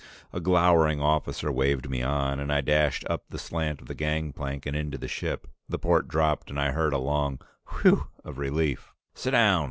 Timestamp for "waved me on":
1.51-2.39